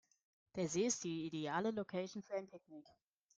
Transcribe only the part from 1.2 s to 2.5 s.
ideale Location für ein